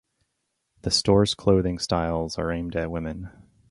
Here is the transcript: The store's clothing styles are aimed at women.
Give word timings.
The 0.81 0.89
store's 0.89 1.35
clothing 1.35 1.77
styles 1.77 2.39
are 2.39 2.51
aimed 2.51 2.75
at 2.75 2.89
women. 2.89 3.29